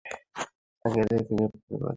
[0.85, 1.89] আগে এদেরকে গ্রেপ্তার করা যাক।